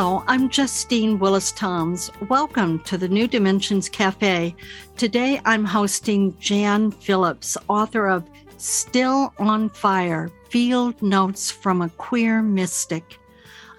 Hello, 0.00 0.22
I'm 0.28 0.48
Justine 0.48 1.18
Willis 1.18 1.50
Toms. 1.50 2.08
Welcome 2.28 2.78
to 2.84 2.96
the 2.96 3.08
New 3.08 3.26
Dimensions 3.26 3.88
Cafe. 3.88 4.54
Today 4.96 5.40
I'm 5.44 5.64
hosting 5.64 6.38
Jan 6.38 6.92
Phillips, 6.92 7.56
author 7.66 8.06
of 8.06 8.30
Still 8.58 9.34
on 9.40 9.68
Fire 9.70 10.30
Field 10.50 11.02
Notes 11.02 11.50
from 11.50 11.82
a 11.82 11.88
Queer 11.88 12.42
Mystic. 12.42 13.18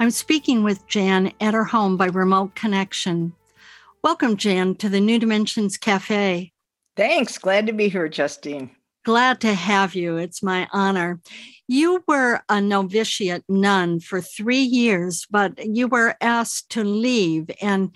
I'm 0.01 0.11
speaking 0.11 0.61
with 0.61 0.85
Jan 0.87 1.31
at 1.39 1.53
her 1.53 1.63
home 1.63 1.95
by 1.95 2.07
remote 2.07 2.53
connection. 2.53 3.31
Welcome, 4.03 4.35
Jan, 4.35 4.75
to 4.75 4.89
the 4.89 4.99
New 4.99 5.19
Dimensions 5.19 5.77
Cafe. 5.77 6.51
Thanks. 6.97 7.37
Glad 7.37 7.65
to 7.67 7.71
be 7.71 7.87
here, 7.87 8.09
Justine. 8.09 8.71
Glad 9.05 9.41
to 9.41 9.53
have 9.53 9.95
you. 9.95 10.17
It's 10.17 10.43
my 10.43 10.67
honor. 10.71 11.21
You 11.67 12.03
were 12.07 12.41
a 12.49 12.59
novitiate 12.59 13.43
nun 13.47 13.99
for 13.99 14.21
three 14.21 14.61
years, 14.61 15.25
but 15.29 15.65
you 15.65 15.87
were 15.87 16.15
asked 16.19 16.71
to 16.71 16.83
leave. 16.83 17.49
And 17.61 17.95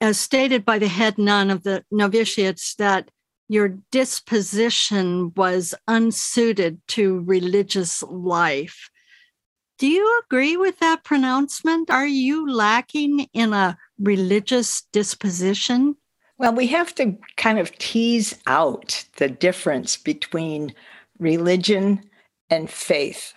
as 0.00 0.20
stated 0.20 0.64
by 0.64 0.78
the 0.78 0.88
head 0.88 1.16
nun 1.16 1.50
of 1.50 1.62
the 1.62 1.84
novitiates, 1.90 2.74
that 2.76 3.10
your 3.48 3.78
disposition 3.90 5.32
was 5.34 5.74
unsuited 5.88 6.80
to 6.88 7.20
religious 7.20 8.02
life. 8.02 8.90
Do 9.78 9.88
you 9.88 10.22
agree 10.24 10.56
with 10.56 10.78
that 10.78 11.04
pronouncement? 11.04 11.90
Are 11.90 12.06
you 12.06 12.50
lacking 12.50 13.28
in 13.32 13.52
a 13.52 13.76
religious 13.98 14.82
disposition? 14.92 15.96
Well, 16.36 16.54
we 16.54 16.66
have 16.68 16.94
to 16.96 17.16
kind 17.36 17.58
of 17.58 17.76
tease 17.78 18.36
out 18.46 19.04
the 19.16 19.28
difference 19.28 19.96
between 19.96 20.74
religion 21.18 22.02
and 22.50 22.68
faith. 22.68 23.32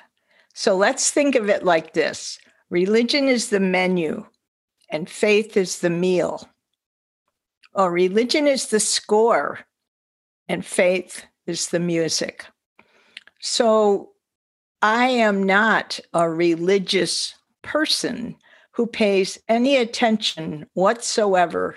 So 0.54 0.76
let's 0.76 1.12
think 1.12 1.36
of 1.36 1.50
it 1.50 1.64
like 1.64 1.94
this 1.94 2.40
religion 2.70 3.28
is 3.28 3.50
the 3.50 3.60
menu, 3.60 4.26
and 4.90 5.10
faith 5.10 5.56
is 5.56 5.80
the 5.80 5.90
meal. 5.90 6.50
Or 7.74 7.92
religion 7.92 8.48
is 8.48 8.68
the 8.68 8.80
score, 8.80 9.60
and 10.50 10.66
faith 10.66 11.26
is 11.46 11.68
the 11.68 11.80
music. 11.80 12.46
So 13.40 14.14
I 14.82 15.08
am 15.08 15.44
not 15.44 16.00
a 16.14 16.30
religious 16.30 17.36
person 17.62 18.36
who 18.72 18.88
pays 18.88 19.40
any 19.48 19.78
attention 19.78 20.66
whatsoever 20.74 21.76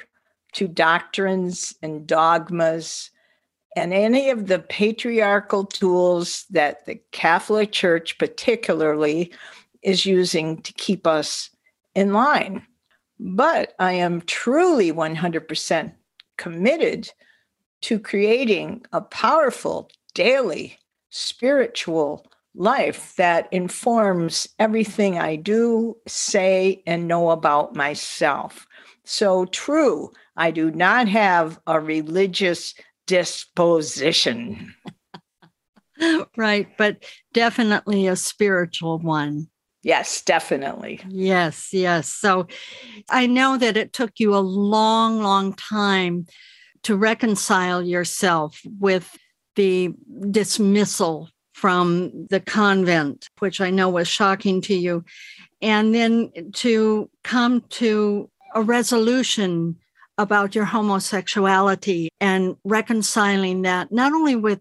to 0.53 0.69
doctrines 0.69 1.75
and 1.83 2.07
dogmas 2.07 3.11
and 3.77 3.95
any 3.95 4.31
of 4.31 4.49
the 4.49 4.59
patriarchal 4.59 5.65
tools 5.65 6.45
that 6.51 6.87
the 6.87 7.01
Catholic 7.13 7.73
Church, 7.73 8.19
particularly, 8.19 9.33
is 9.83 10.05
using 10.05 10.61
to 10.63 10.73
keep 10.73 11.07
us 11.07 11.51
in 11.95 12.13
line. 12.13 12.67
But 13.19 13.75
I 13.79 13.93
am 13.93 14.23
truly 14.23 14.93
100% 14.93 15.93
committed 16.37 17.13
to 17.83 17.99
creating 17.99 18.85
a 18.93 19.01
powerful 19.01 19.91
daily 20.15 20.79
spiritual 21.11 22.27
life 22.55 23.15
that 23.17 23.49
informs 23.53 24.49
everything 24.59 25.19
I 25.19 25.37
do, 25.37 25.97
say, 26.07 26.83
and 26.87 27.07
know 27.07 27.31
about 27.31 27.77
myself. 27.77 28.67
So 29.05 29.47
true, 29.47 30.11
I 30.41 30.53
do 30.53 30.71
not 30.71 31.07
have 31.07 31.61
a 31.67 31.79
religious 31.79 32.75
disposition. 33.07 34.75
right, 36.39 36.67
but 36.79 37.05
definitely 37.35 38.07
a 38.07 38.17
spiritual 38.17 38.99
one. 39.01 39.49
Yes, 39.83 40.23
definitely. 40.23 41.03
Yes, 41.11 41.75
yes. 41.75 42.09
So 42.09 42.47
I 43.11 43.27
know 43.27 43.59
that 43.59 43.77
it 43.77 43.93
took 43.93 44.13
you 44.19 44.35
a 44.35 44.39
long, 44.39 45.21
long 45.23 45.53
time 45.53 46.25
to 46.85 46.97
reconcile 46.97 47.83
yourself 47.83 48.63
with 48.79 49.15
the 49.57 49.91
dismissal 50.31 51.29
from 51.53 52.29
the 52.31 52.41
convent, 52.41 53.29
which 53.41 53.61
I 53.61 53.69
know 53.69 53.91
was 53.91 54.09
shocking 54.09 54.63
to 54.63 54.75
you, 54.75 55.05
and 55.61 55.95
then 55.95 56.33
to 56.55 57.11
come 57.25 57.61
to 57.73 58.31
a 58.55 58.63
resolution 58.63 59.77
about 60.23 60.55
your 60.55 60.65
homosexuality 60.65 62.11
and 62.21 62.57
reconciling 62.65 63.63
that 63.63 63.91
not 63.91 64.13
only 64.13 64.37
with 64.37 64.61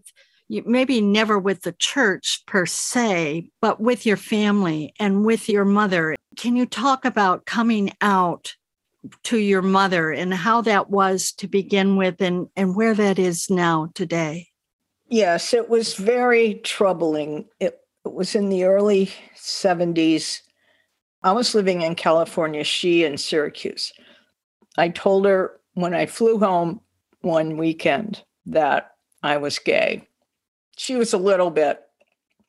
maybe 0.64 1.00
never 1.00 1.38
with 1.38 1.62
the 1.62 1.72
church 1.72 2.42
per 2.46 2.66
se, 2.66 3.48
but 3.60 3.80
with 3.80 4.04
your 4.04 4.16
family 4.16 4.92
and 4.98 5.24
with 5.24 5.48
your 5.48 5.64
mother. 5.64 6.16
Can 6.36 6.56
you 6.56 6.66
talk 6.66 7.04
about 7.04 7.46
coming 7.46 7.92
out 8.00 8.56
to 9.24 9.38
your 9.38 9.62
mother 9.62 10.10
and 10.10 10.34
how 10.34 10.60
that 10.62 10.90
was 10.90 11.32
to 11.32 11.46
begin 11.46 11.96
with 11.96 12.20
and, 12.20 12.48
and 12.56 12.74
where 12.74 12.94
that 12.94 13.18
is 13.18 13.48
now 13.48 13.90
today? 13.94 14.48
Yes, 15.08 15.54
it 15.54 15.68
was 15.68 15.94
very 15.94 16.54
troubling. 16.54 17.46
It, 17.60 17.78
it 18.04 18.12
was 18.12 18.34
in 18.34 18.48
the 18.48 18.64
early 18.64 19.10
70s. 19.36 20.40
I 21.22 21.32
was 21.32 21.54
living 21.54 21.82
in 21.82 21.94
California, 21.94 22.64
she 22.64 23.04
in 23.04 23.18
Syracuse. 23.18 23.92
I 24.76 24.88
told 24.88 25.26
her 25.26 25.58
when 25.74 25.94
I 25.94 26.06
flew 26.06 26.38
home 26.38 26.80
one 27.20 27.56
weekend 27.56 28.22
that 28.46 28.94
I 29.22 29.36
was 29.36 29.58
gay. 29.58 30.06
She 30.76 30.96
was 30.96 31.12
a 31.12 31.18
little 31.18 31.50
bit, 31.50 31.82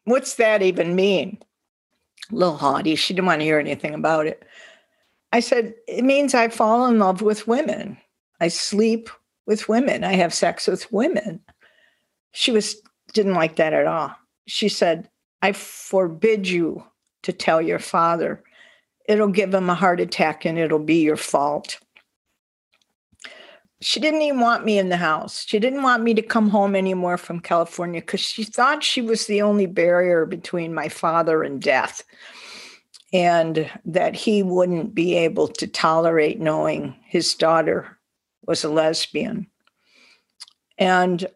what's 0.06 0.36
that 0.36 0.62
even 0.62 0.96
mean? 0.96 1.40
A 2.32 2.36
little 2.36 2.58
haughty. 2.58 2.96
She 2.96 3.14
didn't 3.14 3.28
want 3.28 3.42
to 3.42 3.46
hear 3.46 3.60
anything 3.60 3.94
about 3.94 4.28
it. 4.28 4.44
I 5.34 5.40
said, 5.40 5.74
it 5.88 6.04
means 6.04 6.34
I 6.34 6.50
fall 6.50 6.86
in 6.88 7.00
love 7.00 7.22
with 7.22 7.48
women. 7.48 7.98
I 8.40 8.48
sleep 8.48 9.10
with 9.46 9.70
women. 9.70 10.04
I 10.04 10.14
have 10.14 10.34
sex 10.34 10.68
with 10.68 10.92
women. 10.92 11.42
She 12.32 12.52
was 12.52 12.82
didn't 13.14 13.34
like 13.34 13.58
that 13.58 13.74
at 13.74 13.88
all. 13.88 14.16
She 14.48 14.70
said, 14.70 15.10
I 15.42 15.52
forbid 15.52 16.48
you 16.48 16.84
to 17.24 17.34
tell 17.34 17.62
your 17.62 17.80
father. 17.80 18.44
It'll 19.08 19.28
give 19.28 19.54
him 19.54 19.70
a 19.70 19.76
heart 19.76 20.00
attack 20.00 20.46
and 20.46 20.58
it'll 20.58 20.80
be 20.80 21.02
your 21.02 21.18
fault. 21.18 21.80
She 23.82 24.00
didn't 24.00 24.22
even 24.22 24.40
want 24.40 24.64
me 24.64 24.78
in 24.78 24.90
the 24.90 24.98
house. 24.98 25.46
She 25.48 25.60
didn't 25.60 25.82
want 25.82 26.04
me 26.04 26.14
to 26.14 26.22
come 26.22 26.50
home 26.50 26.76
anymore 26.76 27.18
from 27.18 27.40
California 27.40 28.02
because 28.02 28.20
she 28.20 28.44
thought 28.44 28.84
she 28.84 29.02
was 29.02 29.26
the 29.26 29.42
only 29.42 29.66
barrier 29.66 30.26
between 30.26 30.74
my 30.74 30.88
father 30.88 31.44
and 31.44 31.62
death 31.62 32.04
and 33.14 33.70
that 33.86 34.16
he 34.16 34.44
wouldn't 34.44 34.96
be 34.96 35.16
able 35.16 35.48
to 35.48 35.68
tolerate 35.68 36.40
knowing 36.40 36.96
his 37.04 37.34
daughter 37.34 37.98
was 38.46 38.64
a 38.64 38.70
lesbian. 38.70 39.48
And 40.78 41.28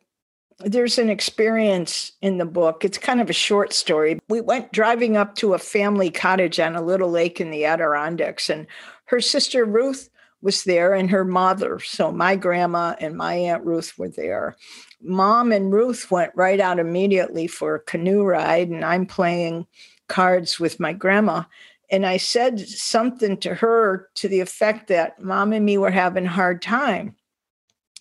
there's 0.59 0.97
an 0.97 1.09
experience 1.09 2.13
in 2.21 2.37
the 2.37 2.45
book. 2.45 2.85
It's 2.85 2.97
kind 2.97 3.19
of 3.19 3.29
a 3.29 3.33
short 3.33 3.73
story. 3.73 4.19
We 4.29 4.39
went 4.39 4.71
driving 4.71 5.17
up 5.17 5.35
to 5.35 5.53
a 5.53 5.59
family 5.59 6.09
cottage 6.09 6.59
on 6.59 6.75
a 6.75 6.81
little 6.81 7.11
lake 7.11 7.41
in 7.41 7.51
the 7.51 7.65
Adirondacks, 7.65 8.49
and 8.49 8.65
her 9.05 9.19
sister 9.19 9.65
Ruth 9.65 10.09
was 10.45 10.63
there 10.63 10.93
and 10.93 11.09
her 11.09 11.25
mother. 11.25 11.79
So 11.79 12.11
my 12.11 12.35
grandma 12.35 12.95
and 12.99 13.17
my 13.17 13.33
Aunt 13.33 13.65
Ruth 13.65 13.97
were 13.97 14.09
there. 14.09 14.55
Mom 15.01 15.51
and 15.51 15.73
Ruth 15.73 16.11
went 16.11 16.31
right 16.35 16.59
out 16.59 16.77
immediately 16.77 17.47
for 17.47 17.75
a 17.75 17.79
canoe 17.79 18.23
ride, 18.23 18.69
and 18.69 18.85
I'm 18.85 19.07
playing 19.07 19.65
cards 20.07 20.59
with 20.59 20.79
my 20.79 20.93
grandma. 20.93 21.43
And 21.89 22.05
I 22.05 22.17
said 22.17 22.59
something 22.59 23.37
to 23.37 23.55
her 23.55 24.09
to 24.15 24.27
the 24.27 24.39
effect 24.39 24.87
that 24.87 25.19
mom 25.19 25.51
and 25.51 25.65
me 25.65 25.79
were 25.79 25.89
having 25.89 26.27
a 26.27 26.29
hard 26.29 26.61
time. 26.61 27.15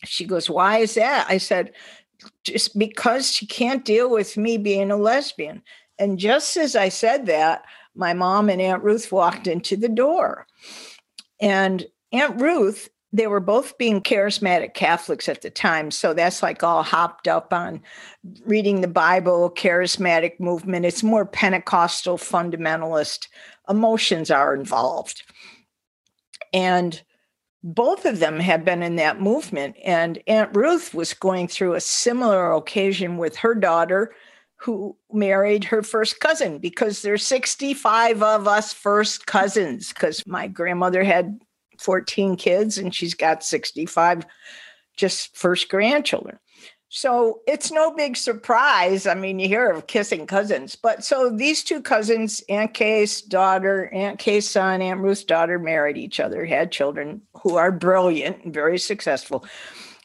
She 0.05 0.27
goes, 0.27 0.51
Why 0.51 0.79
is 0.79 0.95
that? 0.95 1.27
I 1.31 1.39
said, 1.39 1.73
Just 2.45 2.79
because 2.79 3.33
she 3.33 3.47
can't 3.47 3.87
deal 3.87 4.11
with 4.11 4.37
me 4.37 4.59
being 4.59 4.91
a 4.91 4.97
lesbian. 4.99 5.63
And 5.99 6.19
just 6.19 6.59
as 6.59 6.77
I 6.77 6.91
said 6.91 7.25
that, 7.27 7.65
my 7.95 8.13
mom 8.13 8.51
and 8.51 8.61
Aunt 8.61 8.83
Ruth 8.83 9.11
walked 9.11 9.47
into 9.47 9.79
the 9.79 9.89
door. 9.89 10.47
And 11.41 11.87
Aunt 12.15 12.41
Ruth, 12.41 12.89
they 13.13 13.27
were 13.27 13.41
both 13.41 13.77
being 13.77 14.01
charismatic 14.01 14.75
Catholics 14.75 15.29
at 15.29 15.43
the 15.43 15.51
time. 15.51 15.91
So 15.91 16.15
that's 16.15 16.43
like 16.43 16.63
all 16.63 16.83
hopped 16.83 17.29
up 17.29 17.53
on 17.53 17.83
reading 18.45 18.81
the 18.81 18.89
Bible, 18.89 19.53
charismatic 19.57 20.41
movement. 20.41 20.87
It's 20.87 21.03
more 21.03 21.27
Pentecostal 21.27 22.19
fundamentalist 22.19 23.29
emotions 23.69 24.31
are 24.31 24.55
involved. 24.55 25.23
And 26.53 27.03
both 27.63 28.05
of 28.05 28.19
them 28.19 28.41
had 28.41 28.65
been 28.65 28.83
in 28.83 28.97
that 28.97 29.21
movement. 29.21 29.77
And 29.85 30.23
Aunt 30.27 30.55
Ruth 30.55 30.95
was 30.95 31.15
going 31.15 31.49
through 31.49 31.75
a 31.75 31.81
similar 31.81 32.53
occasion 32.53 33.17
with 33.17 33.37
her 33.37 33.55
daughter, 33.55 34.13
who 34.57 34.97
married 35.13 35.65
her 35.65 35.83
first 35.83 36.21
cousin, 36.21 36.59
because 36.59 37.03
there's 37.03 37.27
65 37.27 38.23
of 38.23 38.49
us 38.49 38.73
first 38.73 39.27
cousins, 39.27 39.89
because 39.93 40.27
my 40.27 40.47
grandmother 40.47 41.05
had 41.05 41.39
14 41.85 42.37
kids 42.37 42.79
and 42.79 42.95
she's 42.95 43.15
got 43.15 43.45
65 43.45 44.27
just 44.97 45.37
first 45.37 45.69
grandchildren. 45.69 46.39
So 46.89 47.41
it's 47.49 47.73
no 47.73 47.93
big 47.93 48.17
surprise. 48.17 49.07
I 49.09 49.15
mean, 49.15 49.41
you 49.41 49.49
hear 49.49 49.69
of 49.69 49.89
kissing 49.89 50.29
cousins, 50.29 50.77
but 50.77 51.05
so 51.05 51.29
these 51.29 51.65
two 51.65 51.83
cousins, 51.83 52.41
Aunt 52.49 52.73
Kay's 52.73 53.21
daughter, 53.21 53.91
Aunt 53.93 54.21
Kay's 54.21 54.49
son, 54.49 54.81
Aunt 54.81 55.01
Ruth's 55.01 55.25
daughter, 55.25 55.59
married 55.59 55.99
each 55.99 56.21
other, 56.21 56.45
had 56.45 56.71
children 56.71 57.23
who 57.43 57.57
are 57.57 57.73
brilliant 57.73 58.45
and 58.45 58.55
very 58.55 58.79
successful. 58.79 59.45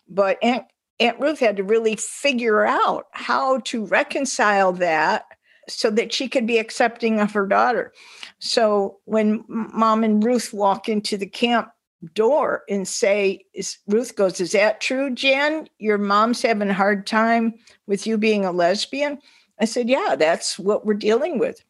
But 0.07 0.39
Aunt, 0.41 0.65
Aunt 0.99 1.19
Ruth 1.19 1.39
had 1.39 1.57
to 1.57 1.63
really 1.63 1.95
figure 1.95 2.65
out 2.65 3.05
how 3.11 3.59
to 3.65 3.85
reconcile 3.85 4.73
that 4.73 5.25
so 5.67 5.91
that 5.91 6.11
she 6.11 6.27
could 6.27 6.47
be 6.47 6.57
accepting 6.57 7.19
of 7.19 7.33
her 7.33 7.45
daughter. 7.45 7.93
So 8.39 8.99
when 9.05 9.43
mom 9.47 10.03
and 10.03 10.23
Ruth 10.23 10.53
walk 10.53 10.89
into 10.89 11.17
the 11.17 11.27
camp 11.27 11.69
door 12.13 12.63
and 12.69 12.87
say, 12.87 13.45
is, 13.53 13.77
Ruth 13.87 14.15
goes, 14.15 14.39
Is 14.39 14.53
that 14.53 14.81
true, 14.81 15.13
Jan? 15.13 15.67
Your 15.77 15.97
mom's 15.97 16.41
having 16.41 16.69
a 16.69 16.73
hard 16.73 17.05
time 17.05 17.53
with 17.87 18.07
you 18.07 18.17
being 18.17 18.45
a 18.45 18.51
lesbian? 18.51 19.19
I 19.59 19.65
said, 19.65 19.89
Yeah, 19.89 20.15
that's 20.17 20.57
what 20.57 20.85
we're 20.85 20.93
dealing 20.93 21.37
with. 21.39 21.63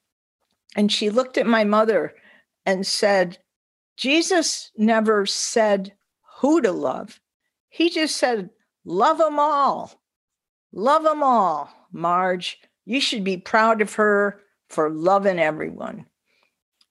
And 0.75 0.91
she 0.91 1.09
looked 1.09 1.37
at 1.37 1.47
my 1.47 1.63
mother 1.63 2.13
and 2.65 2.85
said, 2.85 3.39
Jesus 3.97 4.71
never 4.77 5.25
said 5.25 5.93
who 6.37 6.61
to 6.61 6.71
love. 6.71 7.19
He 7.69 7.89
just 7.89 8.15
said, 8.17 8.51
Love 8.85 9.17
them 9.17 9.39
all. 9.39 9.99
Love 10.71 11.03
them 11.03 11.23
all, 11.23 11.69
Marge. 11.91 12.59
You 12.85 13.01
should 13.01 13.23
be 13.23 13.37
proud 13.37 13.81
of 13.81 13.93
her 13.95 14.41
for 14.69 14.89
loving 14.91 15.39
everyone. 15.39 16.05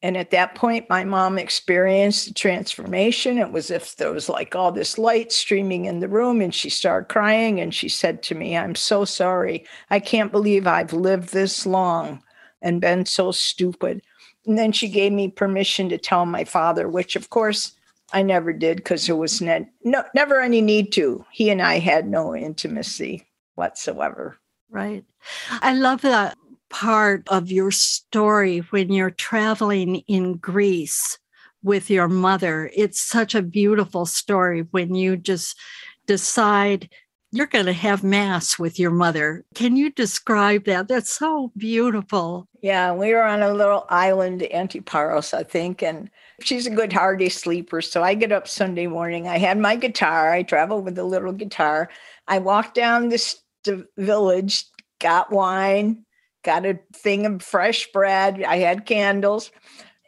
And 0.00 0.16
at 0.16 0.30
that 0.30 0.54
point, 0.54 0.88
my 0.88 1.02
mom 1.02 1.38
experienced 1.38 2.28
a 2.28 2.34
transformation. 2.34 3.36
It 3.38 3.50
was 3.50 3.70
if 3.70 3.96
there 3.96 4.12
was 4.12 4.28
like 4.28 4.54
all 4.54 4.70
this 4.70 4.96
light 4.96 5.32
streaming 5.32 5.86
in 5.86 5.98
the 5.98 6.08
room, 6.08 6.40
and 6.40 6.54
she 6.54 6.70
started 6.70 7.08
crying. 7.08 7.60
And 7.60 7.74
she 7.74 7.88
said 7.88 8.22
to 8.24 8.34
me, 8.36 8.56
I'm 8.56 8.76
so 8.76 9.04
sorry. 9.04 9.66
I 9.90 9.98
can't 9.98 10.30
believe 10.30 10.66
I've 10.66 10.92
lived 10.92 11.32
this 11.32 11.66
long 11.66 12.22
and 12.62 12.80
been 12.80 13.06
so 13.06 13.32
stupid. 13.32 14.02
And 14.46 14.56
then 14.56 14.72
she 14.72 14.88
gave 14.88 15.12
me 15.12 15.28
permission 15.28 15.88
to 15.88 15.98
tell 15.98 16.26
my 16.26 16.44
father, 16.44 16.88
which 16.88 17.16
of 17.16 17.30
course 17.30 17.72
I 18.12 18.22
never 18.22 18.52
did 18.52 18.78
because 18.78 19.06
there 19.06 19.16
was 19.16 19.40
ne- 19.40 19.68
no, 19.84 20.04
never 20.14 20.40
any 20.40 20.60
need 20.60 20.92
to. 20.92 21.24
He 21.30 21.50
and 21.50 21.60
I 21.60 21.78
had 21.78 22.08
no 22.08 22.34
intimacy 22.34 23.26
whatsoever. 23.56 24.38
Right. 24.70 25.04
I 25.50 25.74
love 25.74 26.02
that 26.02 26.36
part 26.70 27.26
of 27.28 27.50
your 27.50 27.70
story 27.70 28.58
when 28.70 28.92
you're 28.92 29.10
traveling 29.10 29.96
in 30.06 30.34
Greece 30.34 31.18
with 31.62 31.90
your 31.90 32.08
mother. 32.08 32.70
It's 32.74 33.00
such 33.00 33.34
a 33.34 33.42
beautiful 33.42 34.06
story 34.06 34.62
when 34.70 34.94
you 34.94 35.16
just 35.16 35.58
decide 36.06 36.88
you're 37.30 37.46
going 37.46 37.66
to 37.66 37.72
have 37.74 38.02
mass 38.02 38.58
with 38.58 38.78
your 38.78 38.90
mother. 38.90 39.44
Can 39.54 39.76
you 39.76 39.90
describe 39.90 40.64
that? 40.64 40.88
That's 40.88 41.10
so 41.10 41.52
beautiful. 41.56 42.48
Yeah, 42.62 42.94
we 42.94 43.12
were 43.12 43.24
on 43.24 43.42
a 43.42 43.52
little 43.52 43.86
island, 43.90 44.40
Antiparos, 44.40 45.34
I 45.34 45.42
think, 45.42 45.82
and 45.82 46.10
she's 46.40 46.66
a 46.66 46.70
good 46.70 46.92
hardy 46.92 47.28
sleeper. 47.28 47.82
So 47.82 48.02
I 48.02 48.14
get 48.14 48.32
up 48.32 48.48
Sunday 48.48 48.86
morning. 48.86 49.28
I 49.28 49.36
had 49.36 49.58
my 49.58 49.76
guitar. 49.76 50.32
I 50.32 50.42
travel 50.42 50.80
with 50.80 50.98
a 50.98 51.04
little 51.04 51.32
guitar. 51.32 51.90
I 52.26 52.38
walk 52.38 52.72
down 52.72 53.10
this 53.10 53.42
village, 53.98 54.64
got 54.98 55.30
wine, 55.30 56.06
got 56.48 56.64
a 56.64 56.78
thing 56.94 57.26
of 57.26 57.42
fresh 57.42 57.92
bread. 57.92 58.42
I 58.42 58.56
had 58.56 58.86
candles. 58.86 59.50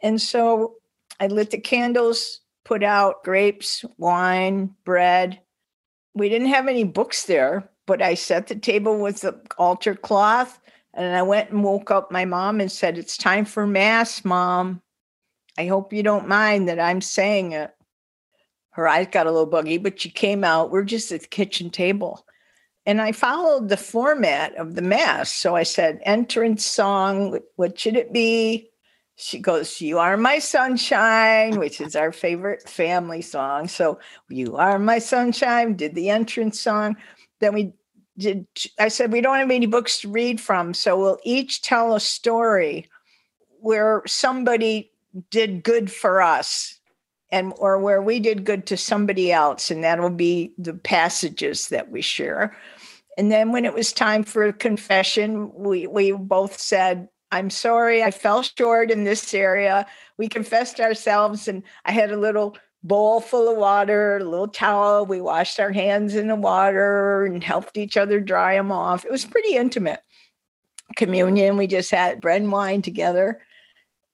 And 0.01 0.19
so 0.19 0.77
I 1.19 1.27
lit 1.27 1.51
the 1.51 1.59
candles, 1.59 2.39
put 2.65 2.81
out 2.81 3.23
grapes, 3.23 3.85
wine, 3.99 4.73
bread. 4.83 5.39
We 6.15 6.29
didn't 6.29 6.47
have 6.47 6.67
any 6.67 6.83
books 6.83 7.25
there, 7.25 7.69
but 7.85 8.01
I 8.01 8.15
set 8.15 8.47
the 8.47 8.55
table 8.55 8.97
with 8.97 9.21
the 9.21 9.39
altar 9.59 9.93
cloth 9.93 10.59
and 10.95 11.15
I 11.15 11.21
went 11.21 11.51
and 11.51 11.63
woke 11.63 11.91
up 11.91 12.11
my 12.11 12.25
mom 12.25 12.59
and 12.59 12.71
said, 12.71 12.97
It's 12.97 13.17
time 13.17 13.45
for 13.45 13.67
Mass, 13.67 14.25
Mom. 14.25 14.81
I 15.59 15.67
hope 15.67 15.93
you 15.93 16.01
don't 16.01 16.27
mind 16.27 16.67
that 16.69 16.79
I'm 16.79 17.01
saying 17.01 17.51
it. 17.51 17.69
Her 18.71 18.87
eyes 18.87 19.09
got 19.11 19.27
a 19.27 19.31
little 19.31 19.45
buggy, 19.45 19.77
but 19.77 20.01
she 20.01 20.09
came 20.09 20.43
out. 20.43 20.71
We're 20.71 20.85
just 20.85 21.11
at 21.11 21.21
the 21.21 21.27
kitchen 21.27 21.69
table. 21.69 22.25
And 22.85 22.99
I 22.99 23.11
followed 23.11 23.69
the 23.69 23.77
format 23.77 24.55
of 24.55 24.75
the 24.75 24.81
Mass. 24.81 25.31
So 25.31 25.55
I 25.55 25.63
said, 25.63 25.99
entrance 26.03 26.65
song, 26.65 27.39
what 27.55 27.79
should 27.79 27.95
it 27.95 28.11
be? 28.11 28.71
She 29.21 29.37
goes, 29.37 29.79
You 29.79 29.99
are 29.99 30.17
my 30.17 30.39
sunshine, 30.39 31.59
which 31.59 31.79
is 31.79 31.95
our 31.95 32.11
favorite 32.11 32.67
family 32.67 33.21
song. 33.21 33.67
So, 33.67 33.99
You 34.29 34.57
are 34.57 34.79
my 34.79 34.97
sunshine, 34.97 35.75
did 35.75 35.93
the 35.93 36.09
entrance 36.09 36.59
song. 36.59 36.97
Then 37.39 37.53
we 37.53 37.73
did, 38.17 38.47
I 38.79 38.87
said, 38.87 39.11
We 39.11 39.21
don't 39.21 39.37
have 39.37 39.51
any 39.51 39.67
books 39.67 40.01
to 40.01 40.09
read 40.09 40.41
from. 40.41 40.73
So, 40.73 40.97
we'll 40.97 41.19
each 41.23 41.61
tell 41.61 41.93
a 41.93 41.99
story 41.99 42.89
where 43.59 44.01
somebody 44.07 44.91
did 45.29 45.63
good 45.63 45.91
for 45.91 46.23
us 46.23 46.79
and 47.31 47.53
or 47.57 47.79
where 47.79 48.01
we 48.01 48.19
did 48.19 48.45
good 48.45 48.65
to 48.67 48.77
somebody 48.77 49.31
else 49.31 49.71
and 49.71 49.83
that'll 49.83 50.09
be 50.09 50.53
the 50.57 50.73
passages 50.73 51.69
that 51.69 51.89
we 51.89 52.01
share. 52.01 52.55
And 53.17 53.31
then 53.31 53.51
when 53.51 53.65
it 53.65 53.73
was 53.73 53.93
time 53.93 54.23
for 54.23 54.51
confession 54.51 55.51
we 55.53 55.87
we 55.87 56.11
both 56.11 56.59
said 56.59 57.07
i'm 57.31 57.49
sorry 57.49 58.03
i 58.03 58.11
fell 58.11 58.41
short 58.41 58.91
in 58.91 59.03
this 59.03 59.33
area. 59.33 59.85
We 60.17 60.27
confessed 60.27 60.79
ourselves 60.79 61.47
and 61.47 61.63
i 61.85 61.91
had 61.91 62.11
a 62.11 62.17
little 62.17 62.57
bowl 62.83 63.21
full 63.21 63.49
of 63.49 63.57
water 63.57 64.17
a 64.17 64.23
little 64.23 64.47
towel. 64.47 65.05
We 65.05 65.21
washed 65.21 65.59
our 65.59 65.71
hands 65.71 66.15
in 66.15 66.27
the 66.27 66.35
water 66.35 67.25
and 67.25 67.43
helped 67.43 67.77
each 67.77 67.97
other 67.97 68.19
dry 68.19 68.55
them 68.55 68.71
off. 68.71 69.05
It 69.05 69.11
was 69.11 69.25
pretty 69.25 69.55
intimate 69.55 70.01
communion. 70.95 71.57
We 71.57 71.67
just 71.67 71.91
had 71.91 72.21
bread 72.21 72.41
and 72.41 72.51
wine 72.51 72.81
together 72.81 73.41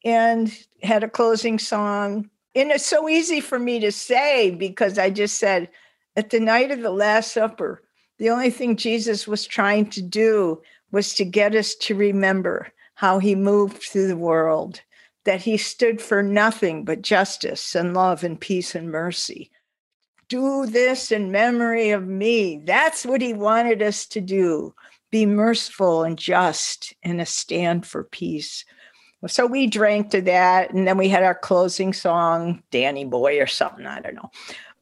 and 0.03 0.55
had 0.83 1.03
a 1.03 1.09
closing 1.09 1.59
song 1.59 2.29
and 2.61 2.71
it's 2.71 2.85
so 2.85 3.07
easy 3.07 3.39
for 3.39 3.59
me 3.59 3.79
to 3.79 3.91
say 3.91 4.51
because 4.51 4.97
I 4.97 5.09
just 5.09 5.37
said 5.37 5.69
at 6.15 6.31
the 6.31 6.39
night 6.39 6.71
of 6.71 6.81
the 6.81 6.91
Last 6.91 7.31
Supper, 7.31 7.83
the 8.17 8.29
only 8.29 8.49
thing 8.49 8.75
Jesus 8.75 9.27
was 9.27 9.45
trying 9.45 9.89
to 9.91 10.01
do 10.01 10.61
was 10.91 11.13
to 11.13 11.25
get 11.25 11.53
us 11.53 11.75
to 11.75 11.95
remember 11.95 12.71
how 12.95 13.19
he 13.19 13.35
moved 13.35 13.83
through 13.83 14.07
the 14.07 14.17
world, 14.17 14.81
that 15.25 15.41
he 15.41 15.57
stood 15.57 16.01
for 16.01 16.23
nothing 16.23 16.83
but 16.83 17.03
justice 17.03 17.75
and 17.75 17.93
love 17.93 18.23
and 18.23 18.39
peace 18.39 18.73
and 18.73 18.89
mercy. 18.89 19.51
Do 20.29 20.65
this 20.65 21.11
in 21.11 21.31
memory 21.31 21.91
of 21.91 22.07
me. 22.07 22.61
That's 22.65 23.05
what 23.05 23.21
he 23.21 23.33
wanted 23.33 23.81
us 23.81 24.05
to 24.07 24.21
do 24.21 24.73
be 25.09 25.25
merciful 25.25 26.03
and 26.03 26.17
just 26.17 26.93
and 27.03 27.21
a 27.21 27.25
stand 27.25 27.85
for 27.85 28.03
peace. 28.03 28.65
So 29.25 29.47
we 29.47 29.65
drank 29.65 30.11
to 30.11 30.21
that. 30.21 30.71
And 30.71 30.87
then 30.87 30.97
we 30.97 31.09
had 31.09 31.23
our 31.23 31.35
closing 31.35 31.91
song, 31.91 32.61
Danny 32.69 33.03
Boy 33.03 33.41
or 33.41 33.47
something. 33.47 33.85
I 33.87 33.99
don't 33.99 34.15
know. 34.15 34.29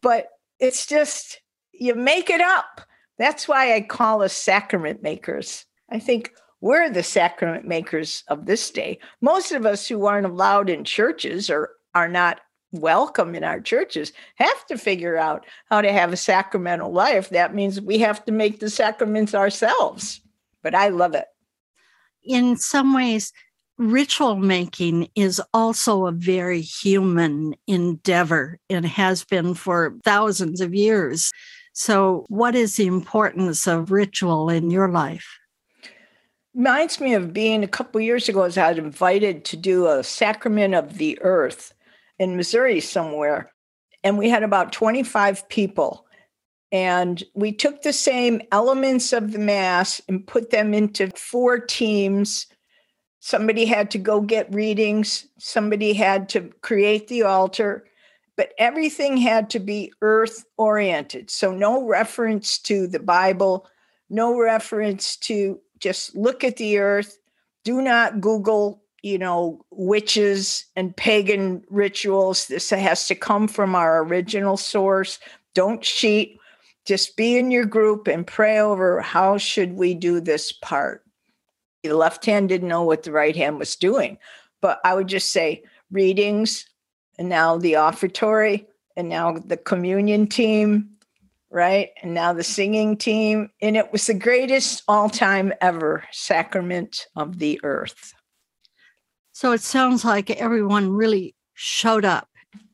But 0.01 0.27
it's 0.59 0.85
just, 0.85 1.41
you 1.71 1.95
make 1.95 2.29
it 2.29 2.41
up. 2.41 2.81
That's 3.17 3.47
why 3.47 3.73
I 3.73 3.81
call 3.81 4.21
us 4.21 4.33
sacrament 4.33 5.01
makers. 5.01 5.65
I 5.89 5.99
think 5.99 6.31
we're 6.59 6.89
the 6.89 7.03
sacrament 7.03 7.65
makers 7.65 8.23
of 8.27 8.45
this 8.45 8.69
day. 8.71 8.99
Most 9.21 9.51
of 9.51 9.65
us 9.65 9.87
who 9.87 10.05
aren't 10.05 10.25
allowed 10.25 10.69
in 10.69 10.83
churches 10.83 11.49
or 11.49 11.71
are 11.93 12.09
not 12.09 12.41
welcome 12.71 13.35
in 13.35 13.43
our 13.43 13.61
churches 13.61 14.11
have 14.35 14.65
to 14.65 14.77
figure 14.77 15.15
out 15.15 15.45
how 15.69 15.79
to 15.79 15.93
have 15.93 16.11
a 16.11 16.17
sacramental 16.17 16.91
life. 16.91 17.29
That 17.29 17.55
means 17.55 17.79
we 17.79 17.99
have 17.99 18.25
to 18.25 18.33
make 18.33 18.59
the 18.59 18.69
sacraments 18.69 19.33
ourselves. 19.33 20.19
But 20.61 20.75
I 20.75 20.89
love 20.89 21.13
it. 21.13 21.27
In 22.23 22.57
some 22.57 22.93
ways, 22.93 23.31
ritual 23.77 24.35
making 24.35 25.09
is 25.15 25.41
also 25.53 26.05
a 26.05 26.11
very 26.11 26.61
human 26.61 27.55
endeavor 27.67 28.59
and 28.69 28.85
has 28.85 29.23
been 29.23 29.53
for 29.53 29.95
thousands 30.03 30.61
of 30.61 30.73
years. 30.73 31.31
So, 31.73 32.25
what 32.29 32.55
is 32.55 32.77
the 32.77 32.87
importance 32.87 33.67
of 33.67 33.91
ritual 33.91 34.49
in 34.49 34.71
your 34.71 34.89
life? 34.89 35.27
Reminds 36.53 37.01
me 37.01 37.13
of 37.13 37.33
being 37.33 37.63
a 37.63 37.67
couple 37.67 37.99
years 37.99 38.29
ago, 38.29 38.43
as 38.43 38.57
I 38.57 38.69
was 38.69 38.77
invited 38.77 39.43
to 39.45 39.57
do 39.57 39.87
a 39.87 40.03
sacrament 40.03 40.73
of 40.73 40.97
the 40.97 41.19
earth 41.21 41.73
in 42.17 42.37
Missouri 42.37 42.79
somewhere. 42.79 43.51
And 44.05 44.17
we 44.17 44.29
had 44.29 44.43
about 44.43 44.71
25 44.71 45.49
people. 45.49 46.05
And 46.71 47.21
we 47.33 47.51
took 47.51 47.81
the 47.81 47.93
same 47.93 48.41
elements 48.51 49.11
of 49.11 49.33
the 49.33 49.39
Mass 49.39 50.01
and 50.07 50.25
put 50.25 50.49
them 50.49 50.73
into 50.73 51.09
four 51.11 51.59
teams 51.59 52.47
somebody 53.25 53.65
had 53.65 53.89
to 53.89 53.97
go 53.97 54.21
get 54.21 54.53
readings 54.53 55.27
somebody 55.37 55.93
had 55.93 56.29
to 56.29 56.41
create 56.61 57.07
the 57.07 57.23
altar 57.23 57.85
but 58.35 58.53
everything 58.57 59.17
had 59.17 59.49
to 59.51 59.59
be 59.59 59.93
earth 60.01 60.45
oriented. 60.57 61.29
So, 61.29 61.51
no 61.51 61.85
reference 61.85 62.57
to 62.59 62.87
the 62.87 62.99
Bible, 62.99 63.67
no 64.09 64.37
reference 64.37 65.15
to 65.17 65.59
just 65.79 66.15
look 66.15 66.43
at 66.43 66.57
the 66.57 66.77
earth. 66.77 67.17
Do 67.63 67.81
not 67.81 68.21
Google, 68.21 68.81
you 69.01 69.17
know, 69.17 69.65
witches 69.71 70.65
and 70.75 70.95
pagan 70.95 71.63
rituals. 71.69 72.47
This 72.47 72.69
has 72.69 73.07
to 73.07 73.15
come 73.15 73.47
from 73.47 73.75
our 73.75 74.03
original 74.03 74.57
source. 74.57 75.19
Don't 75.53 75.81
cheat. 75.81 76.37
Just 76.85 77.17
be 77.17 77.37
in 77.37 77.49
your 77.49 77.65
group 77.65 78.07
and 78.07 78.27
pray 78.27 78.59
over 78.59 79.01
how 79.01 79.37
should 79.37 79.73
we 79.73 79.93
do 79.95 80.19
this 80.19 80.51
part. 80.51 81.04
The 81.87 81.97
left 81.97 82.25
hand 82.25 82.49
didn't 82.49 82.67
know 82.67 82.83
what 82.83 83.03
the 83.03 83.11
right 83.11 83.35
hand 83.35 83.59
was 83.59 83.75
doing, 83.75 84.17
but 84.61 84.79
I 84.83 84.93
would 84.93 85.07
just 85.07 85.31
say 85.31 85.63
readings, 85.91 86.65
and 87.17 87.29
now 87.29 87.57
the 87.57 87.73
offertory, 87.75 88.65
and 88.97 89.09
now 89.09 89.33
the 89.33 89.57
communion 89.57 90.27
team, 90.27 90.89
right? 91.49 91.89
And 92.01 92.13
now 92.13 92.33
the 92.33 92.43
singing 92.43 92.97
team. 92.97 93.49
And 93.61 93.77
it 93.77 93.91
was 93.91 94.07
the 94.07 94.13
greatest 94.13 94.83
all 94.87 95.09
time 95.09 95.53
ever 95.61 96.03
sacrament 96.11 97.07
of 97.15 97.39
the 97.39 97.59
earth. 97.63 98.13
So 99.31 99.51
it 99.51 99.61
sounds 99.61 100.03
like 100.03 100.29
everyone 100.31 100.89
really 100.91 101.35
showed 101.53 102.05
up. 102.05 102.27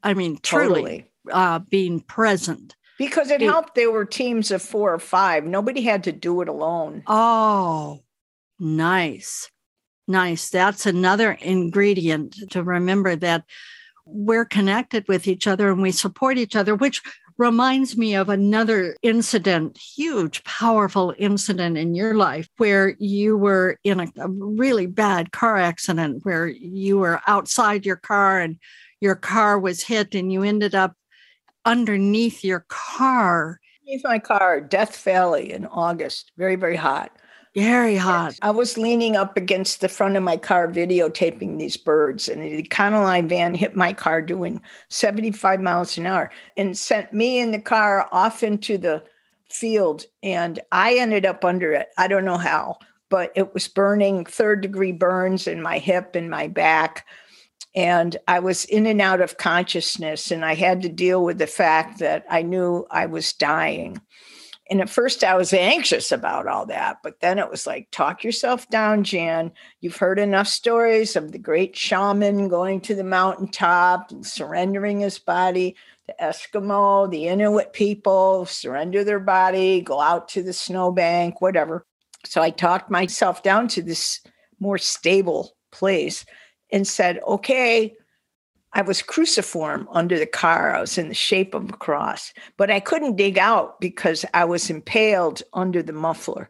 I 0.03 0.13
mean, 0.13 0.39
truly 0.41 0.67
totally. 0.69 1.05
uh, 1.31 1.59
being 1.59 1.99
present. 2.01 2.75
Because 2.97 3.31
it, 3.31 3.41
it 3.41 3.49
helped. 3.49 3.75
There 3.75 3.91
were 3.91 4.05
teams 4.05 4.51
of 4.51 4.61
four 4.61 4.93
or 4.93 4.99
five. 4.99 5.43
Nobody 5.43 5.81
had 5.81 6.03
to 6.05 6.11
do 6.11 6.41
it 6.41 6.47
alone. 6.47 7.03
Oh, 7.07 8.03
nice. 8.61 9.49
Nice. 10.07 10.49
That's 10.49 10.85
another 10.85 11.33
ingredient 11.33 12.35
to 12.51 12.63
remember 12.63 13.15
that 13.17 13.43
we're 14.05 14.45
connected 14.45 15.07
with 15.07 15.27
each 15.27 15.47
other 15.47 15.71
and 15.71 15.81
we 15.81 15.91
support 15.91 16.37
each 16.37 16.55
other, 16.55 16.75
which 16.75 17.01
reminds 17.37 17.97
me 17.97 18.13
of 18.15 18.29
another 18.29 18.95
incident, 19.01 19.77
huge, 19.77 20.43
powerful 20.43 21.13
incident 21.17 21.77
in 21.77 21.95
your 21.95 22.13
life 22.13 22.47
where 22.57 22.95
you 22.99 23.37
were 23.37 23.77
in 23.83 23.99
a, 23.99 24.07
a, 24.17 24.27
really 24.29 24.85
bad 24.85 25.31
car 25.31 25.57
accident 25.57 26.23
where 26.23 26.47
you 26.47 26.99
were 26.99 27.19
outside 27.27 27.85
your 27.85 27.95
car 27.95 28.39
and 28.39 28.57
your 28.99 29.15
car 29.15 29.59
was 29.59 29.81
hit 29.81 30.13
and 30.13 30.31
you 30.31 30.43
ended 30.43 30.75
up 30.75 30.93
underneath 31.65 32.43
your 32.43 32.65
car. 32.67 33.59
Underneath 33.83 34.03
my 34.03 34.19
car, 34.19 34.61
Death 34.61 35.03
Valley 35.03 35.51
in 35.51 35.65
August, 35.65 36.31
very, 36.37 36.55
very 36.55 36.75
hot. 36.75 37.11
Very 37.53 37.97
hot. 37.97 38.35
I 38.41 38.51
was 38.51 38.77
leaning 38.77 39.17
up 39.17 39.35
against 39.35 39.81
the 39.81 39.89
front 39.89 40.15
of 40.15 40.23
my 40.23 40.37
car 40.37 40.69
videotaping 40.69 41.59
these 41.59 41.75
birds, 41.75 42.29
and 42.29 42.41
the 42.41 42.63
Econoline 42.63 43.27
van 43.27 43.53
hit 43.53 43.75
my 43.75 43.91
car 43.91 44.21
doing 44.21 44.61
75 44.87 45.59
miles 45.59 45.97
an 45.97 46.05
hour 46.05 46.31
and 46.55 46.77
sent 46.77 47.11
me 47.11 47.39
in 47.39 47.51
the 47.51 47.59
car 47.59 48.07
off 48.13 48.41
into 48.41 48.77
the 48.77 49.03
field. 49.49 50.05
And 50.23 50.61
I 50.71 50.95
ended 50.95 51.25
up 51.25 51.43
under 51.43 51.73
it. 51.73 51.89
I 51.97 52.07
don't 52.07 52.23
know 52.23 52.37
how, 52.37 52.77
but 53.09 53.33
it 53.35 53.53
was 53.53 53.67
burning 53.67 54.23
third 54.23 54.61
degree 54.61 54.93
burns 54.93 55.45
in 55.45 55.61
my 55.61 55.77
hip 55.77 56.15
and 56.15 56.29
my 56.29 56.47
back. 56.47 57.05
And 57.75 58.15
I 58.29 58.39
was 58.39 58.63
in 58.63 58.85
and 58.85 59.01
out 59.01 59.19
of 59.19 59.37
consciousness, 59.37 60.31
and 60.31 60.45
I 60.45 60.55
had 60.55 60.81
to 60.83 60.89
deal 60.89 61.23
with 61.23 61.37
the 61.37 61.47
fact 61.47 61.99
that 61.99 62.25
I 62.29 62.43
knew 62.43 62.85
I 62.91 63.07
was 63.07 63.33
dying. 63.33 64.01
And 64.71 64.79
at 64.79 64.89
first, 64.89 65.21
I 65.25 65.35
was 65.35 65.51
anxious 65.51 66.13
about 66.13 66.47
all 66.47 66.65
that. 66.67 66.99
But 67.03 67.19
then 67.19 67.37
it 67.37 67.49
was 67.49 67.67
like, 67.67 67.89
talk 67.91 68.23
yourself 68.23 68.69
down, 68.69 69.03
Jan. 69.03 69.51
You've 69.81 69.97
heard 69.97 70.17
enough 70.17 70.47
stories 70.47 71.17
of 71.17 71.33
the 71.33 71.37
great 71.37 71.75
shaman 71.75 72.47
going 72.47 72.79
to 72.81 72.95
the 72.95 73.03
mountaintop, 73.03 74.13
surrendering 74.21 75.01
his 75.01 75.19
body. 75.19 75.75
The 76.07 76.15
Eskimo, 76.21 77.11
the 77.11 77.27
Inuit 77.27 77.73
people 77.73 78.45
surrender 78.45 79.03
their 79.03 79.19
body, 79.19 79.81
go 79.81 79.99
out 79.99 80.29
to 80.29 80.41
the 80.41 80.53
snowbank, 80.53 81.41
whatever. 81.41 81.85
So 82.25 82.41
I 82.41 82.49
talked 82.49 82.89
myself 82.89 83.43
down 83.43 83.67
to 83.69 83.81
this 83.81 84.21
more 84.61 84.77
stable 84.77 85.51
place 85.73 86.25
and 86.71 86.87
said, 86.87 87.19
okay, 87.27 87.93
I 88.73 88.81
was 88.81 89.01
cruciform 89.01 89.87
under 89.91 90.17
the 90.17 90.25
car. 90.25 90.73
I 90.75 90.81
was 90.81 90.97
in 90.97 91.09
the 91.09 91.13
shape 91.13 91.53
of 91.53 91.69
a 91.69 91.73
cross, 91.73 92.33
but 92.57 92.71
I 92.71 92.79
couldn't 92.79 93.17
dig 93.17 93.37
out 93.37 93.81
because 93.81 94.25
I 94.33 94.45
was 94.45 94.69
impaled 94.69 95.43
under 95.53 95.83
the 95.83 95.93
muffler. 95.93 96.49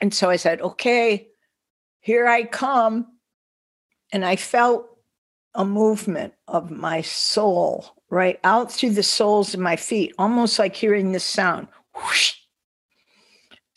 And 0.00 0.12
so 0.12 0.28
I 0.28 0.36
said, 0.36 0.60
okay, 0.60 1.28
here 2.00 2.26
I 2.26 2.44
come. 2.44 3.06
And 4.12 4.24
I 4.24 4.36
felt 4.36 4.86
a 5.54 5.64
movement 5.64 6.34
of 6.48 6.70
my 6.70 7.00
soul 7.00 7.86
right 8.10 8.40
out 8.44 8.72
through 8.72 8.90
the 8.90 9.02
soles 9.02 9.54
of 9.54 9.60
my 9.60 9.76
feet, 9.76 10.14
almost 10.18 10.58
like 10.58 10.74
hearing 10.74 11.12
this 11.12 11.24
sound. 11.24 11.68
Whoosh. 11.94 12.34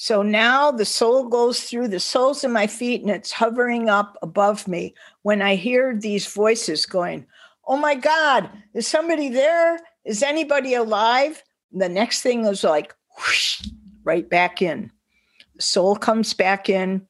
So 0.04 0.22
now 0.22 0.70
the 0.70 0.84
soul 0.84 1.30
goes 1.30 1.64
through 1.64 1.88
the 1.88 1.98
soles 2.02 2.44
of 2.44 2.52
my 2.52 2.68
feet 2.68 3.00
and 3.00 3.10
it's 3.10 3.32
hovering 3.32 3.88
up 3.88 4.18
above 4.22 4.68
me 4.68 4.96
when 5.22 5.42
I 5.42 5.56
hear 5.56 5.96
these 5.98 6.28
voices 6.28 6.86
going, 6.86 7.26
Oh 7.68 7.78
my 7.78 7.96
God, 7.96 8.50
is 8.74 8.86
somebody 8.86 9.30
there? 9.30 9.80
Is 10.04 10.22
anybody 10.22 10.74
alive? 10.74 11.42
The 11.72 11.88
next 11.88 12.20
thing 12.20 12.44
is 12.44 12.66
like, 12.66 12.94
whoosh, 13.16 13.62
right 14.04 14.30
back 14.30 14.62
in. 14.62 14.92
The 15.56 15.62
soul 15.62 15.96
comes 15.96 16.34
back 16.34 16.68
in, 16.68 17.08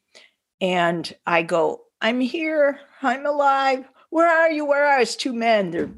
and 0.61 1.11
I 1.25 1.41
go, 1.41 1.85
I'm 1.99 2.19
here. 2.19 2.79
I'm 3.01 3.25
alive. 3.25 3.89
Where 4.11 4.29
are 4.29 4.51
you? 4.51 4.65
Where 4.65 4.85
are 4.85 4.99
us? 4.99 5.15
Two 5.15 5.33
men. 5.33 5.71
They're 5.71 5.89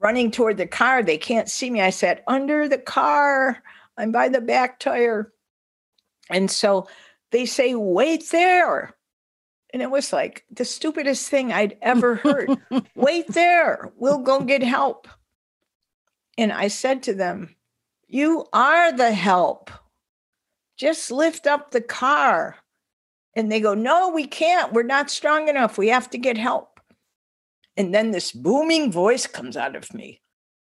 running 0.00 0.32
toward 0.32 0.56
the 0.56 0.66
car. 0.66 1.04
They 1.04 1.18
can't 1.18 1.48
see 1.48 1.70
me. 1.70 1.80
I 1.80 1.90
said, 1.90 2.24
Under 2.26 2.68
the 2.68 2.78
car. 2.78 3.62
I'm 3.96 4.10
by 4.10 4.28
the 4.28 4.40
back 4.40 4.80
tire. 4.80 5.32
And 6.30 6.50
so 6.50 6.88
they 7.32 7.46
say, 7.46 7.74
Wait 7.74 8.30
there. 8.30 8.94
And 9.72 9.82
it 9.82 9.90
was 9.90 10.12
like 10.12 10.44
the 10.50 10.64
stupidest 10.64 11.28
thing 11.28 11.52
I'd 11.52 11.76
ever 11.80 12.16
heard. 12.16 12.50
Wait 12.94 13.28
there, 13.28 13.92
we'll 13.96 14.18
go 14.18 14.40
get 14.40 14.62
help. 14.62 15.06
And 16.36 16.52
I 16.52 16.68
said 16.68 17.02
to 17.04 17.14
them, 17.14 17.54
You 18.08 18.46
are 18.52 18.92
the 18.92 19.12
help. 19.12 19.70
Just 20.76 21.10
lift 21.10 21.46
up 21.46 21.70
the 21.70 21.82
car. 21.82 22.56
And 23.36 23.50
they 23.50 23.60
go, 23.60 23.74
No, 23.74 24.10
we 24.10 24.26
can't. 24.26 24.72
We're 24.72 24.82
not 24.82 25.10
strong 25.10 25.48
enough. 25.48 25.78
We 25.78 25.88
have 25.88 26.10
to 26.10 26.18
get 26.18 26.36
help. 26.36 26.80
And 27.76 27.94
then 27.94 28.10
this 28.10 28.32
booming 28.32 28.90
voice 28.90 29.26
comes 29.26 29.56
out 29.56 29.76
of 29.76 29.92
me 29.94 30.20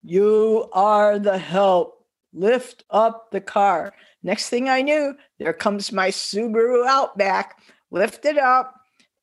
You 0.03 0.69
are 0.73 1.19
the 1.19 1.38
help. 1.38 2.05
Lift 2.33 2.85
up 2.91 3.31
the 3.31 3.41
car. 3.41 3.95
Next 4.22 4.48
thing 4.48 4.68
I 4.68 4.82
knew, 4.82 5.14
there 5.38 5.52
comes 5.52 5.92
my 5.92 6.08
Subaru 6.08 6.87
Outback, 6.87 7.60
lift 7.90 8.25
it 8.25 8.38
up, 8.38 8.75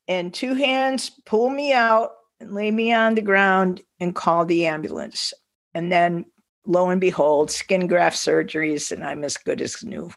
and 0.08 0.34
two 0.34 0.54
hands 0.54 1.12
pull 1.26 1.50
me 1.50 1.74
out 1.74 2.12
and 2.40 2.54
lay 2.54 2.72
me 2.72 2.94
on 2.94 3.16
the 3.16 3.22
ground 3.22 3.82
and 4.00 4.16
call 4.16 4.46
the 4.46 4.68
ambulance. 4.68 5.34
And 5.74 5.92
then 5.92 6.26
lo 6.66 6.90
and 6.90 7.02
behold, 7.02 7.52
skin 7.52 7.88
graft 7.88 8.18
surgeries, 8.18 8.92
and 8.92 9.04
I'm 9.04 9.24
as 9.24 9.38
good 9.38 9.62
as 9.62 9.84
new. 9.84 10.12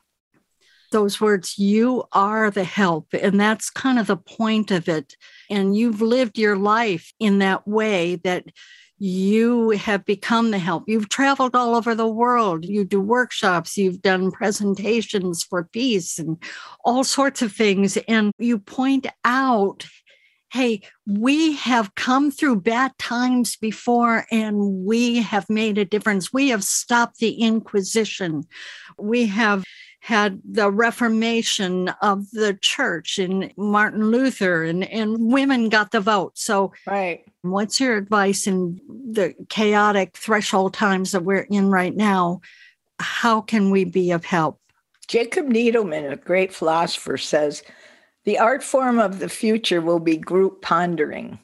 Those 0.91 1.21
words, 1.21 1.59
you 1.59 2.05
are 2.13 2.51
the 2.51 2.65
help. 2.65 3.09
And 3.13 3.39
that's 3.39 3.69
kind 3.69 3.99
of 3.99 4.07
the 4.07 4.17
point 4.17 4.71
of 4.71 4.89
it. 4.89 5.17
And 5.51 5.77
you've 5.77 6.01
lived 6.01 6.39
your 6.39 6.57
life 6.57 7.13
in 7.21 7.41
that 7.41 7.69
way 7.69 8.17
that 8.25 8.45
you 8.99 9.71
have 9.71 10.05
become 10.05 10.51
the 10.51 10.59
help. 10.59 10.85
You've 10.87 11.09
traveled 11.09 11.55
all 11.55 11.75
over 11.75 11.95
the 11.95 12.09
world. 12.09 12.65
You 12.65 12.85
do 12.85 13.01
workshops, 13.01 13.77
you've 13.77 14.03
done 14.03 14.31
presentations 14.31 15.43
for 15.43 15.65
peace 15.65 16.19
and 16.19 16.37
all 16.85 17.05
sorts 17.05 17.43
of 17.43 17.53
things. 17.53 17.97
And 18.09 18.33
you 18.39 18.59
point 18.59 19.07
out, 19.25 19.87
hey, 20.51 20.83
we 21.07 21.55
have 21.57 21.95
come 21.95 22.31
through 22.31 22.61
bad 22.61 22.93
times 22.99 23.57
before 23.57 24.25
and 24.31 24.85
we 24.85 25.17
have 25.17 25.49
made 25.51 25.79
a 25.79 25.85
difference. 25.85 26.33
We 26.33 26.49
have 26.49 26.65
stopped 26.65 27.19
the 27.19 27.35
Inquisition. 27.43 28.45
We 28.99 29.27
have 29.27 29.65
had 30.01 30.41
the 30.45 30.71
Reformation 30.71 31.89
of 32.03 32.31
the 32.31 32.57
church 32.61 33.19
and 33.19 33.53
Martin 33.57 34.11
Luther 34.11 34.65
and, 34.65 34.85
and 34.85 35.33
women 35.33 35.69
got 35.69 35.91
the 35.91 36.01
vote. 36.01 36.39
So, 36.39 36.73
right. 36.87 37.25
What's 37.43 37.81
your 37.81 37.97
advice 37.97 38.47
in 38.47 38.81
the 38.89 39.35
chaotic 39.49 40.17
threshold 40.17 40.75
times 40.75 41.13
that 41.13 41.25
we're 41.25 41.47
in 41.51 41.71
right 41.71 41.95
now? 41.95 42.41
How 42.99 43.41
can 43.41 43.71
we 43.71 43.85
be 43.85 44.11
of 44.11 44.25
help? 44.25 44.61
Jacob 45.07 45.47
Needleman, 45.47 46.13
a 46.13 46.17
great 46.17 46.53
philosopher, 46.53 47.17
says 47.17 47.63
the 48.25 48.39
art 48.39 48.63
form 48.63 48.99
of 48.99 49.21
the 49.21 49.29
future 49.29 49.81
will 49.81 50.01
be 50.01 50.17
group 50.17 50.63
pondering. 50.63 51.39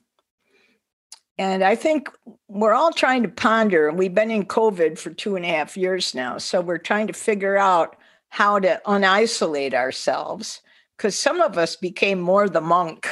And 1.38 1.64
I 1.64 1.74
think 1.74 2.08
we're 2.48 2.74
all 2.74 2.92
trying 2.92 3.22
to 3.22 3.28
ponder, 3.28 3.88
and 3.88 3.98
we've 3.98 4.14
been 4.14 4.30
in 4.30 4.44
COVID 4.44 4.98
for 4.98 5.10
two 5.10 5.34
and 5.34 5.44
a 5.44 5.48
half 5.48 5.76
years 5.76 6.14
now. 6.14 6.38
So 6.38 6.60
we're 6.60 6.78
trying 6.78 7.08
to 7.08 7.12
figure 7.12 7.56
out 7.56 7.96
how 8.34 8.58
to 8.58 8.80
unisolate 8.84 9.74
ourselves 9.74 10.60
because 10.96 11.16
some 11.16 11.40
of 11.40 11.56
us 11.56 11.76
became 11.76 12.18
more 12.20 12.48
the 12.48 12.60
monk 12.60 13.08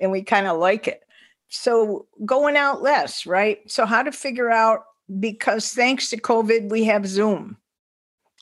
and 0.00 0.10
we 0.10 0.24
kind 0.24 0.48
of 0.48 0.58
like 0.58 0.88
it. 0.88 1.04
So 1.48 2.08
going 2.24 2.56
out 2.56 2.82
less, 2.82 3.26
right? 3.26 3.60
So, 3.70 3.86
how 3.86 4.02
to 4.02 4.10
figure 4.10 4.50
out 4.50 4.80
because 5.20 5.68
thanks 5.72 6.10
to 6.10 6.20
COVID, 6.20 6.68
we 6.68 6.82
have 6.82 7.06
Zoom. 7.06 7.58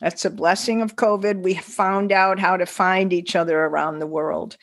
That's 0.01 0.25
a 0.25 0.31
blessing 0.31 0.81
of 0.81 0.97
COVID. 0.97 1.43
We 1.43 1.57
found 1.57 2.11
out 2.11 2.39
how 2.39 2.57
to 2.57 2.65
find 2.65 3.13
each 3.13 3.37
other 3.37 3.61
around 3.61 3.99
the 3.99 4.07
world 4.07 4.57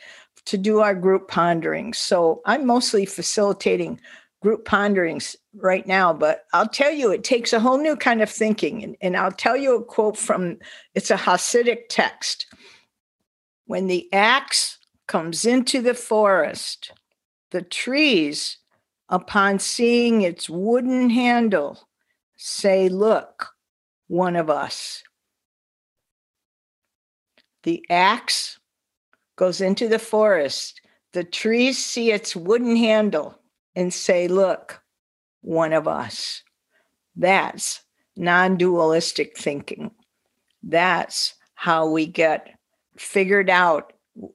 to 0.46 0.58
do 0.58 0.80
our 0.80 0.96
group 0.96 1.28
ponderings. 1.28 2.00
So 2.00 2.42
I'm 2.48 2.66
mostly 2.66 3.06
facilitating 3.06 4.02
group 4.42 4.66
ponderings 4.66 5.36
right 5.56 5.86
now, 5.86 6.12
but 6.12 6.46
I'll 6.52 6.68
tell 6.68 6.92
you, 6.92 7.12
it 7.12 7.24
takes 7.24 7.54
a 7.54 7.60
whole 7.60 7.78
new 7.78 7.96
kind 7.96 8.22
of 8.22 8.30
thinking. 8.30 8.84
And, 8.84 8.98
and 9.02 9.16
I'll 9.16 9.32
tell 9.32 9.56
you 9.56 9.76
a 9.76 9.84
quote 9.84 10.18
from 10.18 10.58
it's 10.96 11.12
a 11.12 11.16
Hasidic 11.16 11.90
text. 11.90 12.48
When 13.66 13.88
the 13.88 14.12
axe 14.12 14.80
comes 15.08 15.46
into 15.46 15.82
the 15.82 15.94
forest, 15.94 16.92
the 17.52 17.62
trees, 17.62 18.58
upon 19.10 19.60
seeing 19.60 20.22
its 20.22 20.50
wooden 20.50 21.10
handle, 21.10 21.88
say, 22.38 22.90
Look, 22.90 23.50
one 24.08 24.36
of 24.36 24.50
us. 24.50 25.04
The 27.64 27.86
axe 27.90 28.60
goes 29.36 29.62
into 29.62 29.88
the 29.88 30.00
forest. 30.00 30.82
The 31.14 31.24
trees 31.24 31.78
see 31.78 32.12
its 32.12 32.36
wooden 32.36 32.76
handle 32.76 33.41
and 33.76 33.94
say, 33.94 34.28
Look, 34.28 34.82
one 35.42 35.74
of 35.74 35.88
us. 35.88 36.44
That's 37.16 37.82
non 38.16 38.58
dualistic 38.58 39.38
thinking. 39.38 39.92
That's 40.64 41.36
how 41.56 41.90
we 41.90 42.06
get 42.06 42.58
figured 42.98 43.50
out 43.50 43.94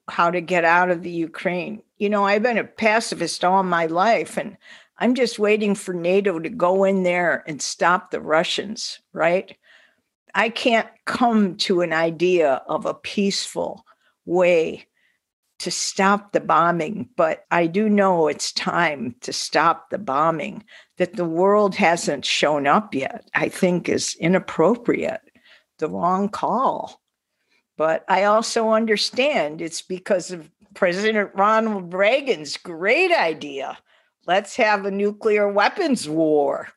how 0.09 0.31
to 0.31 0.41
get 0.41 0.65
out 0.65 0.91
of 0.91 1.03
the 1.03 1.11
Ukraine. 1.11 1.83
You 1.99 2.09
know, 2.11 2.25
I've 2.25 2.43
been 2.43 2.59
a 2.59 2.65
pacifist 2.65 3.45
all 3.45 3.63
my 3.63 3.87
life, 3.87 4.37
and 4.37 4.57
I'm 4.99 5.15
just 5.15 5.39
waiting 5.39 5.75
for 5.75 5.95
NATO 5.95 6.39
to 6.39 6.49
go 6.49 6.85
in 6.85 7.03
there 7.03 7.45
and 7.47 7.61
stop 7.61 8.11
the 8.11 8.21
Russians, 8.21 9.01
right? 9.13 9.57
I 10.35 10.49
can't 10.49 10.89
come 11.05 11.57
to 11.59 11.81
an 11.81 11.93
idea 11.93 12.63
of 12.69 12.85
a 12.85 12.95
peaceful 12.95 13.87
way 14.25 14.87
to 15.59 15.71
stop 15.71 16.33
the 16.33 16.41
bombing, 16.41 17.09
but 17.17 17.45
I 17.51 17.67
do 17.67 17.89
know 17.89 18.29
it's 18.29 18.53
time 18.53 19.15
to 19.23 19.33
stop 19.33 19.91
the 19.91 19.99
bombing. 19.99 20.65
That 20.99 21.17
the 21.17 21.25
world 21.25 21.75
hasn't 21.75 22.25
shown 22.25 22.67
up 22.67 22.95
yet, 22.95 23.29
I 23.35 23.49
think 23.49 23.89
is 23.89 24.17
inappropriate, 24.19 25.21
the 25.79 25.89
wrong 25.89 26.29
call. 26.29 27.03
But 27.77 28.05
I 28.09 28.25
also 28.25 28.71
understand 28.71 29.61
it's 29.61 29.83
because 29.83 30.31
of 30.31 30.51
President 30.75 31.31
Ronald 31.35 31.93
Reagan's 31.93 32.57
great 32.57 33.13
idea 33.13 33.77
let's 34.27 34.57
have 34.57 34.85
a 34.85 34.91
nuclear 34.91 35.49
weapons 35.49 36.09
war. 36.09 36.69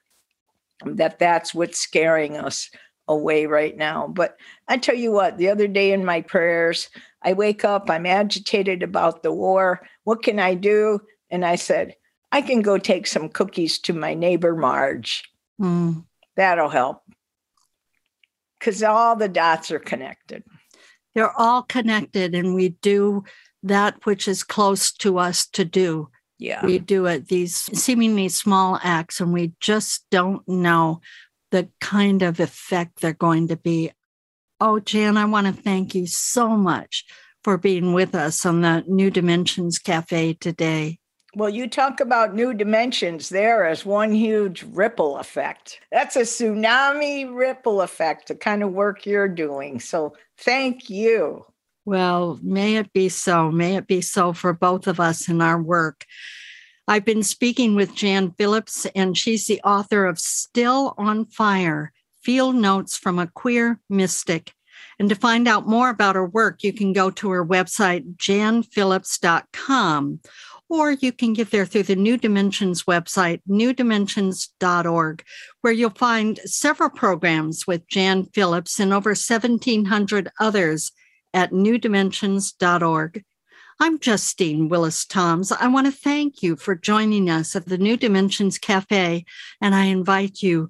That 0.85 1.19
that's 1.19 1.53
what's 1.53 1.79
scaring 1.79 2.37
us 2.37 2.69
away 3.07 3.47
right 3.47 3.75
now. 3.75 4.07
But 4.07 4.37
I 4.67 4.77
tell 4.77 4.95
you 4.95 5.11
what, 5.11 5.37
the 5.37 5.49
other 5.49 5.67
day 5.67 5.91
in 5.91 6.05
my 6.05 6.21
prayers, 6.21 6.89
I 7.21 7.33
wake 7.33 7.65
up, 7.65 7.89
I'm 7.89 8.05
agitated 8.05 8.83
about 8.83 9.23
the 9.23 9.31
war. 9.31 9.85
What 10.03 10.23
can 10.23 10.39
I 10.39 10.53
do? 10.53 11.01
And 11.29 11.45
I 11.45 11.55
said, 11.55 11.95
I 12.31 12.41
can 12.41 12.61
go 12.61 12.77
take 12.77 13.07
some 13.07 13.29
cookies 13.29 13.79
to 13.79 13.93
my 13.93 14.13
neighbor 14.13 14.55
Marge. 14.55 15.23
Mm. 15.59 16.05
That'll 16.35 16.69
help. 16.69 17.01
Because 18.57 18.83
all 18.83 19.15
the 19.15 19.27
dots 19.27 19.71
are 19.71 19.79
connected. 19.79 20.43
They're 21.15 21.37
all 21.37 21.63
connected, 21.63 22.35
and 22.35 22.53
we 22.53 22.69
do 22.69 23.23
that 23.63 24.05
which 24.05 24.27
is 24.27 24.43
close 24.43 24.91
to 24.93 25.17
us 25.17 25.45
to 25.47 25.65
do. 25.65 26.09
Yeah. 26.37 26.65
We 26.65 26.79
do 26.79 27.05
it, 27.07 27.27
these 27.27 27.55
seemingly 27.55 28.29
small 28.29 28.79
acts, 28.81 29.19
and 29.19 29.33
we 29.33 29.53
just 29.59 30.05
don't 30.11 30.47
know 30.47 31.01
the 31.51 31.69
kind 31.81 32.21
of 32.21 32.39
effect 32.39 33.01
they're 33.01 33.13
going 33.13 33.49
to 33.49 33.57
be. 33.57 33.91
Oh, 34.61 34.79
Jan, 34.79 35.15
I 35.15 35.23
want 35.23 35.47
to 35.47 35.53
thank 35.53 35.95
you 35.95 36.05
so 36.05 36.49
much 36.49 37.05
for 37.43 37.57
being 37.57 37.93
with 37.93 38.13
us 38.13 38.45
on 38.45 38.61
the 38.61 38.83
New 38.87 39.09
Dimensions 39.09 39.79
Cafe 39.79 40.33
today. 40.33 40.99
Well, 41.33 41.49
you 41.49 41.69
talk 41.69 42.01
about 42.01 42.35
new 42.35 42.53
dimensions 42.53 43.29
there 43.29 43.65
as 43.65 43.85
one 43.85 44.11
huge 44.11 44.63
ripple 44.63 45.17
effect. 45.17 45.79
That's 45.91 46.17
a 46.17 46.21
tsunami 46.21 47.33
ripple 47.33 47.81
effect, 47.81 48.27
the 48.27 48.35
kind 48.35 48.61
of 48.61 48.73
work 48.73 49.05
you're 49.05 49.29
doing. 49.29 49.79
So 49.79 50.13
thank 50.39 50.89
you. 50.89 51.45
Well, 51.85 52.37
may 52.43 52.75
it 52.75 52.91
be 52.91 53.07
so. 53.07 53.51
May 53.51 53.77
it 53.77 53.87
be 53.87 54.01
so 54.01 54.33
for 54.33 54.51
both 54.51 54.87
of 54.87 54.99
us 54.99 55.29
in 55.29 55.41
our 55.41 55.61
work. 55.61 56.05
I've 56.87 57.05
been 57.05 57.23
speaking 57.23 57.75
with 57.75 57.95
Jan 57.95 58.31
Phillips, 58.31 58.87
and 58.95 59.15
she's 59.15 59.45
the 59.45 59.61
author 59.61 60.05
of 60.05 60.19
Still 60.19 60.95
on 60.97 61.27
Fire 61.27 61.93
Field 62.21 62.55
Notes 62.55 62.97
from 62.97 63.19
a 63.19 63.27
Queer 63.27 63.79
Mystic. 63.89 64.53
And 64.97 65.09
to 65.09 65.15
find 65.15 65.47
out 65.47 65.67
more 65.67 65.89
about 65.89 66.15
her 66.15 66.25
work, 66.25 66.63
you 66.63 66.73
can 66.73 66.93
go 66.93 67.09
to 67.11 67.29
her 67.31 67.45
website, 67.45 68.17
janphillips.com, 68.17 70.19
or 70.69 70.91
you 70.91 71.11
can 71.11 71.33
get 71.33 71.51
there 71.51 71.65
through 71.65 71.83
the 71.83 71.95
New 71.95 72.17
Dimensions 72.17 72.83
website, 72.83 73.41
newdimensions.org, 73.49 75.23
where 75.61 75.73
you'll 75.73 75.89
find 75.91 76.39
several 76.45 76.89
programs 76.89 77.65
with 77.65 77.87
Jan 77.87 78.25
Phillips 78.25 78.79
and 78.79 78.93
over 78.93 79.09
1,700 79.09 80.29
others 80.39 80.91
at 81.33 81.51
newdimensions.org. 81.51 83.23
I'm 83.81 83.97
Justine 83.97 84.67
Willis 84.67 85.05
Toms. 85.05 85.53
I 85.53 85.67
want 85.67 85.87
to 85.87 85.91
thank 85.91 86.43
you 86.43 86.57
for 86.57 86.75
joining 86.75 87.29
us 87.29 87.55
at 87.55 87.65
the 87.65 87.77
New 87.77 87.95
Dimensions 87.95 88.57
Cafe, 88.57 89.23
and 89.61 89.73
I 89.73 89.85
invite 89.85 90.41
you, 90.41 90.69